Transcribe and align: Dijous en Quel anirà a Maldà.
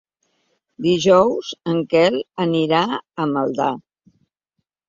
Dijous 0.85 1.51
en 1.73 1.77
Quel 1.93 2.19
anirà 2.47 2.81
a 2.95 3.29
Maldà. 3.35 3.69